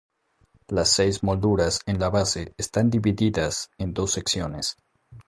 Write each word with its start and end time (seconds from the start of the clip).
Las 0.69 0.93
seis 0.93 1.21
molduras 1.23 1.79
en 1.85 1.99
la 1.99 2.09
base 2.09 2.55
están 2.57 2.89
divididas 2.89 3.69
en 3.77 3.93
dos 3.93 4.13
secciones. 4.13 4.75